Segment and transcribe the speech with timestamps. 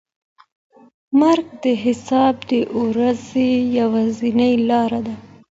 [1.19, 2.51] مرګ د حساب د
[2.81, 5.15] ورځې یوازینۍ لاره ده.